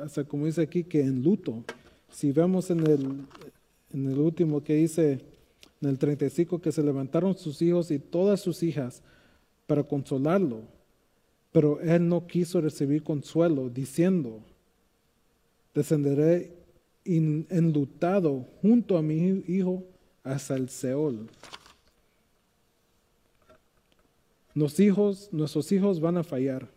[0.00, 1.64] hasta como dice aquí, que en luto?
[2.10, 3.26] Si vemos en el,
[3.92, 5.20] en el último que dice,
[5.80, 9.02] en el 35, que se levantaron sus hijos y todas sus hijas
[9.66, 10.62] para consolarlo,
[11.52, 14.40] pero él no quiso recibir consuelo, diciendo,
[15.74, 16.52] descenderé
[17.04, 19.84] enlutado junto a mi hijo
[20.24, 21.30] hasta el Seol.
[24.54, 26.68] Nuestros hijos, nuestros hijos van a fallar.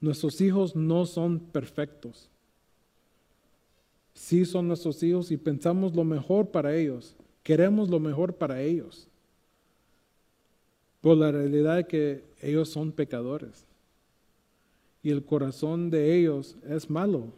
[0.00, 2.28] Nuestros hijos no son perfectos.
[4.22, 7.16] Sí son nuestros hijos y pensamos lo mejor para ellos.
[7.42, 9.08] Queremos lo mejor para ellos.
[11.00, 13.64] Por la realidad es que ellos son pecadores.
[15.02, 17.32] Y el corazón de ellos es malo.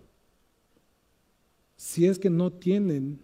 [1.78, 3.18] Si es que no tienen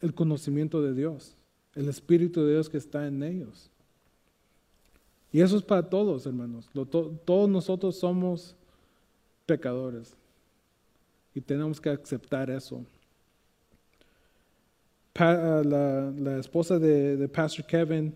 [0.00, 1.34] el conocimiento de Dios,
[1.74, 3.68] el Espíritu de Dios que está en ellos.
[5.30, 6.70] Y eso es para todos, hermanos.
[6.72, 8.56] todos nosotros somos
[9.44, 10.16] pecadores
[11.38, 12.84] y tenemos que aceptar eso.
[15.14, 18.12] Ah, la, esposa de, Pastor Kevin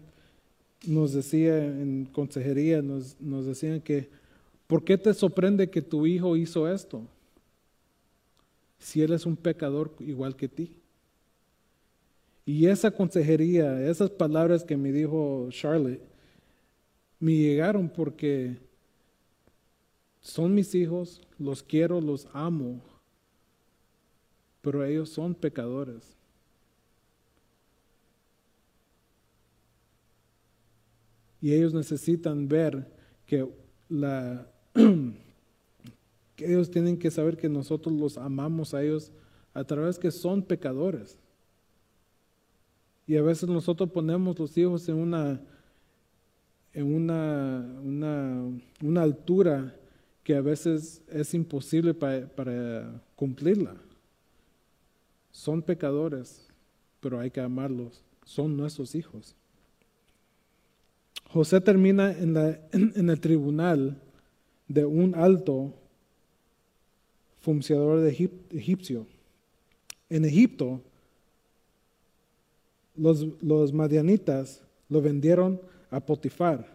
[0.88, 4.08] nos decía en consejería, nos, nos decían que,
[4.66, 7.02] ¿por qué te sorprende que tu hijo hizo esto?
[8.80, 10.72] Si él es un pecador igual que ti.
[12.44, 16.02] Y esa consejería, esas palabras que me dijo Charlotte,
[17.20, 18.56] me llegaron porque
[20.20, 22.80] son mis hijos, los quiero, los amo,
[24.62, 26.16] pero ellos son pecadores.
[31.40, 32.86] Y ellos necesitan ver
[33.26, 33.52] que,
[33.88, 34.46] la,
[36.36, 39.10] ellos tienen que saber que nosotros los amamos a ellos
[39.52, 41.18] a través que son pecadores.
[43.08, 45.40] Y a veces nosotros ponemos los hijos en una,
[46.72, 49.74] en una, una, altura
[50.22, 53.74] que a veces es imposible para cumplirla.
[55.33, 56.47] Son pecadores,
[57.01, 58.05] pero hay que amarlos.
[58.24, 59.35] Son nuestros hijos.
[61.33, 64.01] José termina en, la, en, el tribunal
[64.68, 65.72] de un alto
[67.41, 68.11] funcionador de
[68.51, 69.07] egipcio.
[70.11, 70.83] En Egipto,
[72.95, 75.61] los, madianitas lo vendieron
[75.91, 76.66] a Potifar,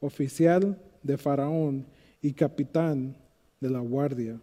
[0.00, 1.86] oficial de Faraón
[2.22, 3.14] y capitán
[3.60, 4.40] de la guardia.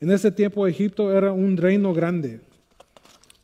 [0.00, 2.40] En ese tiempo Egipto era un reino grande,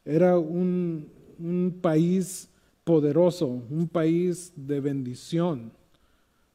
[0.04, 2.48] era un, un país
[2.84, 5.70] poderoso, un país de bendición,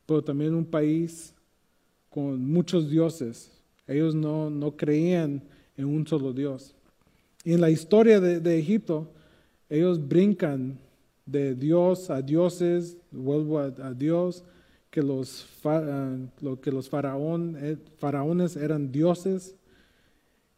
[0.06, 1.34] pero también un país
[2.10, 3.52] con muchos dioses.
[3.88, 5.42] Ellos no, no creían
[5.78, 6.74] en un solo Dios.
[7.44, 9.08] Y en la historia de, Egipto,
[9.70, 10.80] ellos brincan
[11.26, 14.44] de Dios a dioses, vuelvo a, Dios,
[14.90, 15.46] que los,
[16.42, 19.56] lo que los faraón, eh, faraones eran dioses.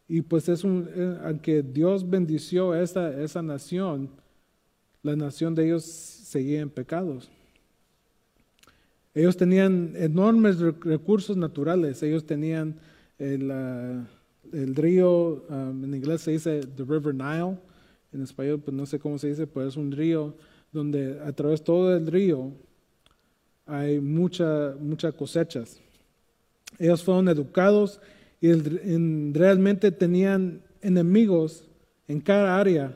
[0.08, 4.08] Y pues es un, eh, aunque Dios bendició esa, esa nación,
[5.02, 7.30] la nación de ellos seguía en pecados.
[9.14, 12.02] Ellos tenían enormes recursos naturales.
[12.02, 12.76] Ellos tenían
[13.18, 14.06] el, ah,
[14.52, 17.58] el río, um, en inglés se dice the River Nile,
[18.12, 20.34] en español pues no sé cómo se dice, pero es un río
[20.72, 22.52] donde a través de todo el río
[23.66, 25.80] hay muchas mucha cosechas.
[26.78, 28.00] Ellos fueron educados
[28.40, 28.52] y
[29.32, 31.64] realmente tenían enemigos
[32.06, 32.94] en cada área,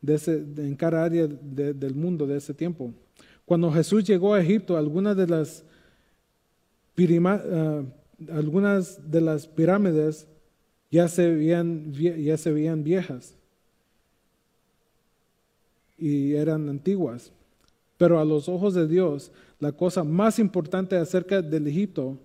[0.00, 2.92] de ese, en cada área del mundo de ese tiempo.
[3.44, 5.64] Cuando Jesús llegó a Egipto, algunas de las,
[6.98, 7.82] ah,
[8.30, 10.26] algunas de las pirámides
[10.90, 13.34] ya se veían, ya se veían viejas
[15.98, 17.32] y eran antiguas.
[17.96, 22.18] Pero a los ojos de Dios, la cosa más importante acerca del Egipto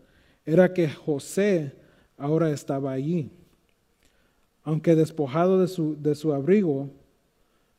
[0.46, 1.79] era que José
[2.20, 3.32] ahora estaba allí.
[4.64, 6.90] Aunque despojado de su, de su abrigo,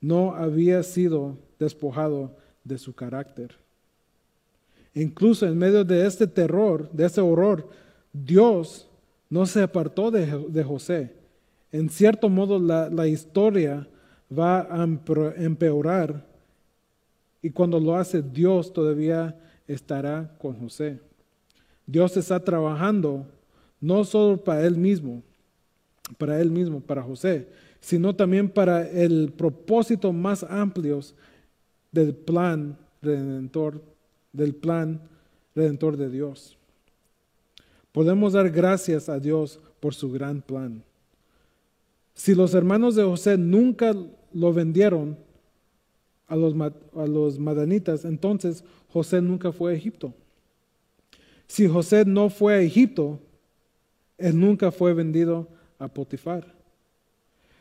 [0.00, 3.54] no había sido despojado de su carácter.
[4.94, 7.68] Incluso en medio de este terror, de ese horror,
[8.12, 8.88] Dios
[9.28, 11.14] no se apartó de, José.
[11.70, 13.86] En cierto modo la, historia
[14.36, 16.26] va a empeorar
[17.40, 19.38] y cuando lo hace Dios todavía
[19.68, 20.98] estará con José.
[21.86, 23.26] Dios está trabajando
[23.80, 25.22] no solo para él mismo,
[26.18, 27.48] para él mismo, para José,
[27.80, 31.00] sino también para el propósito más amplio
[31.92, 33.82] del plan redentor,
[34.32, 35.00] del plan
[35.54, 36.58] redentor de Dios.
[37.92, 40.84] Podemos dar gracias a Dios por su gran plan.
[42.14, 43.94] Si los hermanos de José nunca
[44.32, 45.18] lo vendieron
[46.26, 46.54] a los,
[46.94, 50.12] a los madanitas, entonces José nunca fue a Egipto.
[51.46, 53.18] Si José no fue a Egipto,
[54.20, 55.48] él nunca fue vendido
[55.78, 56.54] a Potifar.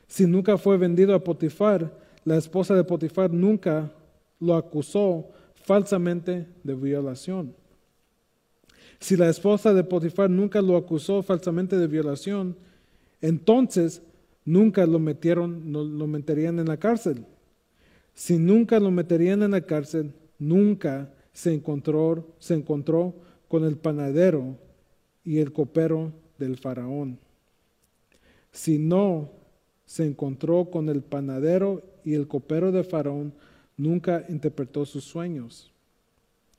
[0.07, 1.91] Si nunca fue vendido a Potifar,
[2.25, 3.91] la esposa de Potifar nunca
[4.39, 7.55] lo acusó falsamente de violación.
[8.99, 12.57] Si la esposa de Potifar nunca lo acusó falsamente de violación,
[13.21, 14.01] entonces
[14.43, 17.25] nunca lo metieron, lo meterían en la cárcel.
[18.13, 23.13] Si nunca lo meterían en la cárcel, nunca se encontró, se encontró
[23.47, 24.57] con el panadero
[25.23, 27.19] y el copero del faraón.
[28.51, 29.29] Si no
[29.85, 33.33] se encontró con el panadero y el copero del faraón,
[33.77, 35.71] nunca interpretó sus sueños.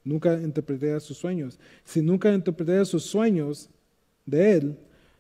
[0.05, 1.59] Nunca interpreté sus sueños.
[1.85, 3.69] Si nunca interpreté sus sueños
[4.25, 4.77] de él,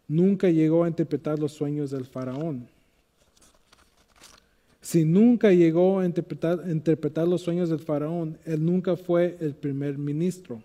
[0.08, 2.66] nunca llegó a interpretar los sueños del faraón.
[4.80, 10.62] Si nunca llegó a interpretar los sueños del faraón, él nunca fue el primer ministro.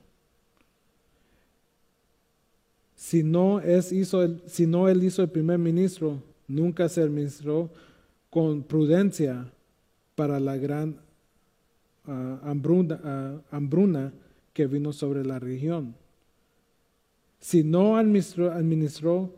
[2.96, 4.42] Si no, el,
[4.88, 7.70] él hizo el primer ministro, nunca se administró
[8.30, 9.52] con prudencia
[10.16, 10.98] para la gran
[13.52, 14.14] hambruna,
[14.54, 15.96] que vino sobre la región.
[17.40, 19.34] Si no administró,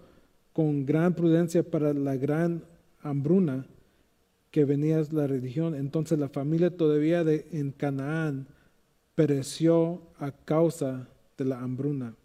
[0.53, 2.63] con gran prudencia para la gran
[3.01, 3.65] hambruna
[4.49, 8.47] que venía la religión, entonces la familia todavía de, en Canaán
[9.13, 12.15] pereció a causa de la hambruna.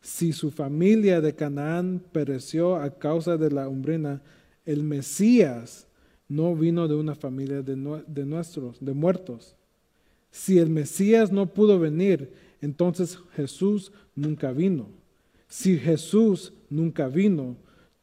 [0.00, 4.22] Si su familia de Canaán pereció a causa de la hambruna,
[4.64, 5.86] el Mesías
[6.28, 9.56] no vino de una familia de, nuestros, de muertos.
[10.30, 14.88] Si el Mesías no pudo venir, entonces Jesús nunca vino.
[15.48, 17.56] Si Jesús nunca vino,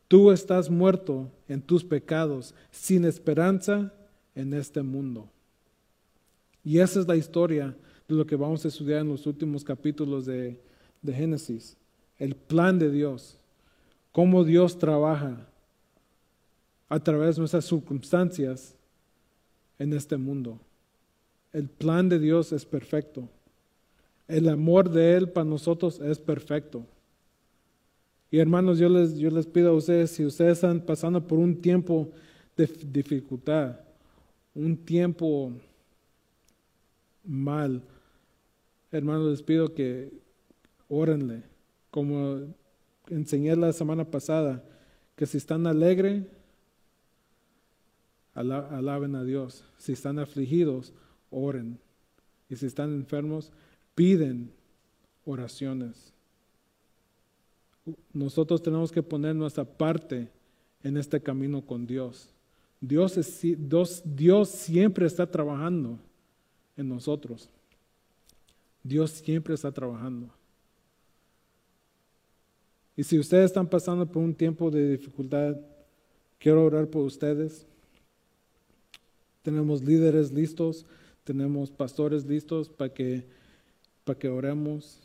[0.08, 3.94] tú estás muerto en tus pecados, sin esperanza
[4.34, 5.30] en este mundo.
[6.64, 7.78] Y esa es la historia
[8.08, 10.60] de lo que vamos a estudiar en los últimos capítulos de,
[11.04, 11.78] de Génesis.
[12.18, 13.38] El plan de Dios,
[14.12, 15.48] cómo Dios trabaja
[16.88, 18.76] a través de nuestras circunstancias
[19.80, 20.60] en este mundo.
[21.52, 23.28] El plan de Dios es perfecto.
[24.28, 26.86] El amor de Él para nosotros es perfecto.
[28.32, 31.62] Y hermanos, yo les, yo les pido a ustedes, si ustedes están pasando por un
[31.62, 32.10] tiempo
[32.58, 33.80] de dificultad,
[34.54, 35.52] un tiempo
[37.24, 37.82] mal,
[38.92, 40.12] hermanos, les pido que
[40.90, 41.44] órenle,
[41.96, 42.42] como
[43.08, 44.62] enseñé la semana pasada,
[45.16, 46.26] que si están alegres,
[48.34, 49.64] alaben a Dios.
[49.78, 50.92] Si están afligidos,
[51.30, 51.80] oren.
[52.50, 53.54] Y si están enfermos,
[53.96, 54.52] piden
[55.24, 56.12] oraciones.
[58.12, 60.28] Nosotros tenemos que poner nuestra parte
[60.84, 62.28] en este camino con Dios.
[62.82, 65.98] Dios, es, Dios, Dios siempre está trabajando
[66.76, 67.50] en nosotros.
[68.84, 70.30] Dios siempre está trabajando.
[72.98, 75.58] Y si ustedes están pasando por un tiempo de dificultad,
[76.40, 77.66] quiero orar por ustedes.
[79.42, 80.86] tenemos líderes listos,
[81.24, 83.24] tenemos pastores listos para que,
[84.04, 85.02] para que oremos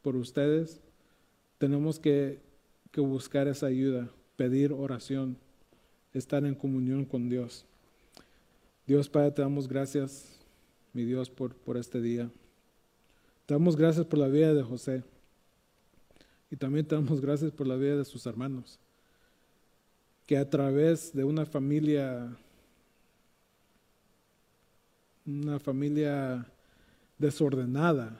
[0.00, 0.80] por ustedes.
[1.58, 2.38] Tenemos que,
[2.90, 5.36] que buscar esa ayuda, pedir oración,
[6.14, 7.66] estar en comunión con Dios.
[8.86, 10.38] Dios Padre, te damos gracias,
[10.92, 12.30] mi Dios, por, por este día.
[13.46, 15.02] Te damos gracias por la vida de José.
[16.54, 18.78] Y también te damos gracias por la vida de sus hermanos.
[20.24, 22.32] Que a través de una familia,
[25.26, 26.46] una familia
[27.18, 28.16] desordenada,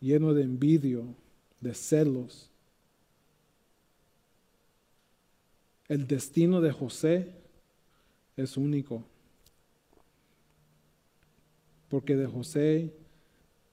[0.00, 1.14] lleno de envidio,
[1.60, 2.50] de celos,
[5.86, 7.32] el destino de José
[8.36, 9.04] es único
[11.88, 12.92] porque de José,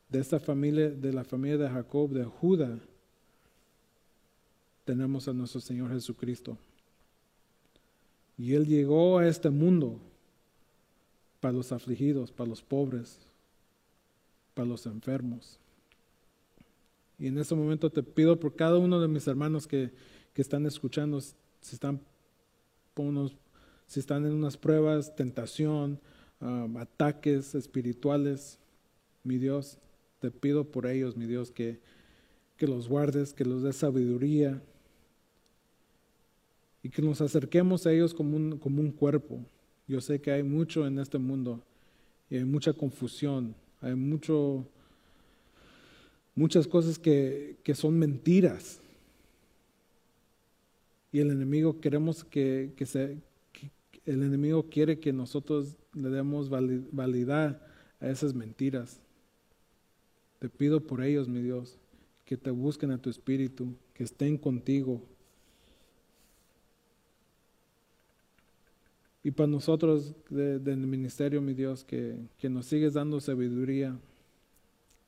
[0.07, 2.79] de esta familia, de la familia de Jacob, de Judá,
[4.89, 6.57] tenemos a nuestro Señor Jesucristo.
[8.39, 9.99] Y Él llegó a este mundo
[11.39, 13.19] para los afligidos, para los pobres,
[14.55, 15.59] para los enfermos.
[17.19, 19.91] Y en este momento te pido por cada uno de mis hermanos que,
[20.35, 21.35] están escuchando, si
[21.73, 21.99] están,
[23.85, 25.99] si están en unas pruebas, tentación,
[26.41, 28.59] Um, ataques espirituales,
[29.25, 29.77] mi Dios,
[30.21, 31.81] te pido por ellos, mi Dios, que,
[32.55, 34.61] que los guardes, que los des sabiduría
[36.83, 39.39] y que nos acerquemos a ellos como un, como un cuerpo.
[39.87, 41.63] Yo sé que hay mucho en este mundo
[42.29, 44.65] y hay mucha confusión, hay mucho,
[46.35, 48.79] muchas cosas que, que son mentiras.
[51.11, 53.17] Y el enemigo queremos que, que, se,
[54.05, 57.61] el enemigo quiere que nosotros le demos validad
[57.99, 58.99] a esas mentiras.
[60.39, 61.77] Te pido por ellos, mi Dios,
[62.25, 65.01] que te busquen a tu espíritu, que estén contigo.
[69.23, 73.97] Y para nosotros del ministerio, mi Dios, que, que nos sigues dando sabiduría,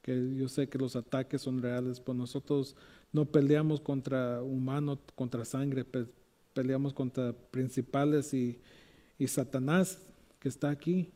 [0.02, 2.76] que yo sé que los ataques son reales, pues nosotros
[3.14, 5.86] no peleamos contra humanos, contra sangre,
[6.54, 8.60] peleamos contra principales y,
[9.18, 10.00] y Satanás
[10.40, 11.12] que está aquí.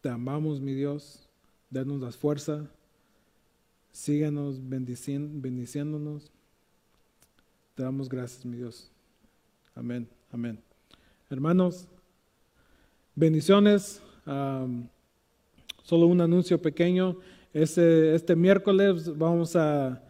[0.00, 1.28] Te amamos, mi Dios.
[1.70, 2.68] Danos la fuerza.
[3.92, 6.30] Síganos bendiciéndonos.
[7.74, 8.90] Te damos gracias, mi Dios.
[9.78, 10.58] Amén, amén.
[11.30, 11.86] Hermanos,
[13.14, 14.02] bendiciones.
[15.84, 17.16] solo un anuncio pequeño.
[17.54, 20.02] Este, este miércoles vamos a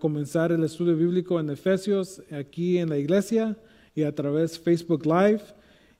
[0.00, 3.56] comenzar el estudio bíblico en Efesios aquí en la iglesia
[3.94, 5.42] y a través Facebook Live.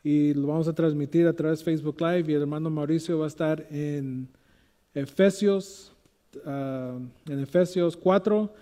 [0.03, 2.25] Y lo vamos a transmitir a través de Facebook Live.
[2.27, 4.27] Y el hermano Mauricio va a estar en
[4.95, 5.93] Efesios,
[6.45, 8.53] en Efesios 4.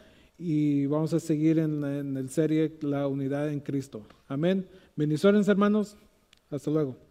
[0.43, 4.01] Y vamos a seguir en, en el serie La unidad en Cristo.
[4.27, 4.67] Amén.
[4.97, 5.99] Bendiciones, hermanos.
[6.51, 7.10] Hasta luego.